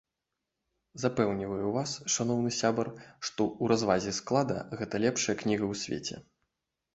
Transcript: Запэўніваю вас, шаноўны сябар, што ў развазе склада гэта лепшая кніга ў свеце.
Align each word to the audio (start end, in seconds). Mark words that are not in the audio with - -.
Запэўніваю 1.01 1.67
вас, 1.75 1.91
шаноўны 2.13 2.51
сябар, 2.61 2.87
што 3.27 3.47
ў 3.49 3.73
развазе 3.73 4.15
склада 4.21 4.57
гэта 4.81 5.03
лепшая 5.05 5.35
кніга 5.43 5.65
ў 5.73 5.85
свеце. 5.85 6.15